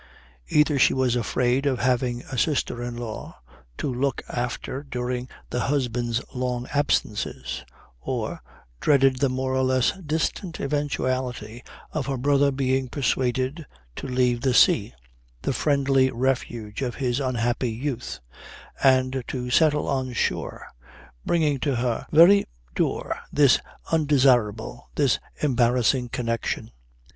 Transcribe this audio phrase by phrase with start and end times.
[0.49, 3.37] Either she was afraid of having a sister in law
[3.77, 7.63] to look after during the husband's long absences;
[7.99, 8.41] or
[8.79, 13.63] dreaded the more or less distant eventuality of her brother being persuaded
[13.95, 14.91] to leave the sea,
[15.43, 18.19] the friendly refuge of his unhappy youth,
[18.81, 20.65] and to settle on shore,
[21.27, 23.59] bringing to her very door this
[23.91, 26.71] undesirable, this embarrassing connection.